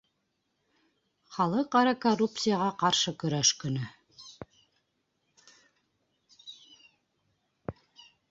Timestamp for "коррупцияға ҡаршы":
2.05-3.13